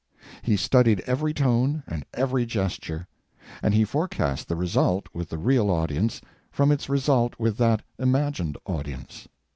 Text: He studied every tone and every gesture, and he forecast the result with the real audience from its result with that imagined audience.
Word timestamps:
He 0.41 0.57
studied 0.57 1.01
every 1.05 1.31
tone 1.31 1.83
and 1.85 2.03
every 2.11 2.47
gesture, 2.47 3.07
and 3.61 3.71
he 3.75 3.85
forecast 3.85 4.47
the 4.47 4.55
result 4.55 5.05
with 5.13 5.29
the 5.29 5.37
real 5.37 5.69
audience 5.69 6.21
from 6.51 6.71
its 6.71 6.89
result 6.89 7.35
with 7.37 7.57
that 7.57 7.83
imagined 7.99 8.57
audience. 8.65 9.27